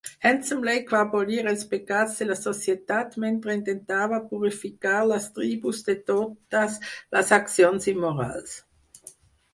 [0.27, 5.97] Handsome Lake va abolir els pecats de la societat, mentre intentava purificar les tribus de
[6.09, 6.83] totes
[7.19, 8.61] les accions immorals.